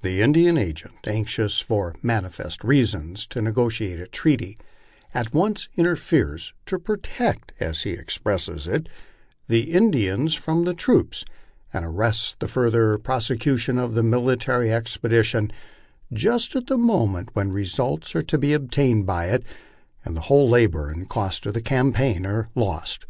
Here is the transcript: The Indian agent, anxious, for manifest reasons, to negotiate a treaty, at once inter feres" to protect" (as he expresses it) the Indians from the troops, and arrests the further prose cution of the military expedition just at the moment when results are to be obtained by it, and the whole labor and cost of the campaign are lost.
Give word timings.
The 0.00 0.22
Indian 0.22 0.56
agent, 0.56 1.06
anxious, 1.06 1.60
for 1.60 1.94
manifest 2.00 2.64
reasons, 2.64 3.26
to 3.26 3.42
negotiate 3.42 4.00
a 4.00 4.06
treaty, 4.06 4.56
at 5.12 5.34
once 5.34 5.68
inter 5.74 5.94
feres" 5.94 6.54
to 6.72 6.78
protect" 6.78 7.52
(as 7.60 7.82
he 7.82 7.90
expresses 7.90 8.66
it) 8.66 8.88
the 9.46 9.72
Indians 9.74 10.32
from 10.34 10.64
the 10.64 10.72
troops, 10.72 11.22
and 11.70 11.84
arrests 11.84 12.34
the 12.40 12.48
further 12.48 12.96
prose 12.96 13.28
cution 13.28 13.78
of 13.78 13.92
the 13.92 14.02
military 14.02 14.72
expedition 14.72 15.52
just 16.14 16.56
at 16.56 16.68
the 16.68 16.78
moment 16.78 17.28
when 17.34 17.52
results 17.52 18.16
are 18.16 18.22
to 18.22 18.38
be 18.38 18.54
obtained 18.54 19.04
by 19.04 19.26
it, 19.26 19.44
and 20.02 20.16
the 20.16 20.22
whole 20.32 20.48
labor 20.48 20.88
and 20.88 21.10
cost 21.10 21.44
of 21.44 21.52
the 21.52 21.60
campaign 21.60 22.24
are 22.24 22.48
lost. 22.54 23.04